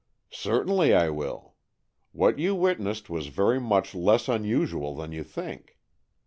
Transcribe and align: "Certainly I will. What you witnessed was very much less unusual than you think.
"Certainly 0.31 0.95
I 0.95 1.11
will. 1.11 1.53
What 2.11 2.39
you 2.39 2.55
witnessed 2.55 3.07
was 3.07 3.27
very 3.27 3.59
much 3.59 3.93
less 3.93 4.27
unusual 4.27 4.95
than 4.95 5.11
you 5.11 5.23
think. 5.23 5.77